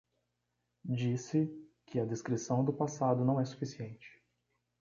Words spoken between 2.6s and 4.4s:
do passado não é suficiente